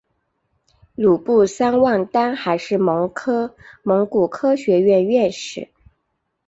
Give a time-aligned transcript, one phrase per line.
[0.95, 3.07] 鲁布桑旺丹还是蒙
[4.09, 5.69] 古科学院院士。